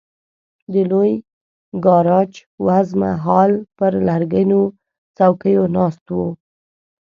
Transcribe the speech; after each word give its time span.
د 0.73 0.75
لوی 0.91 1.11
ګاراج 1.85 2.31
وزمه 2.65 3.11
هال 3.25 3.51
پر 3.77 3.91
لرګینو 4.07 4.61
څوکیو 5.17 5.63
ناست 5.75 6.05
وو. 6.15 6.27